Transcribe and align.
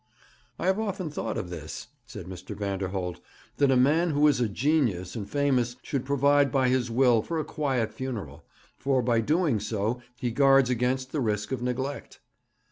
'I 0.57 0.65
have 0.65 0.79
often 0.79 1.11
thought 1.11 1.35
this,' 1.49 1.89
said 2.07 2.25
Mr. 2.25 2.57
Vanderholt: 2.57 3.19
'that 3.57 3.69
a 3.69 3.77
man 3.77 4.09
who 4.09 4.25
is 4.25 4.41
a 4.41 4.49
genius 4.49 5.15
and 5.15 5.29
famous 5.29 5.75
should 5.83 6.05
provide 6.05 6.51
by 6.51 6.69
his 6.69 6.89
will 6.89 7.21
for 7.21 7.37
a 7.37 7.45
quiet 7.45 7.93
funeral; 7.93 8.43
for, 8.79 9.03
by 9.03 9.21
doing 9.21 9.59
so, 9.59 10.01
he 10.19 10.31
guards 10.31 10.71
against 10.71 11.11
the 11.11 11.21
risk 11.21 11.51
of 11.51 11.61
neglect.' 11.61 12.19